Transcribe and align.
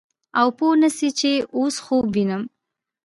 او 0.39 0.47
پوه 0.57 0.73
نه 0.81 0.89
سې 0.97 1.09
چې 1.19 1.31
اوس 1.57 1.75
خوب 1.85 2.05
وينم. 2.13 2.43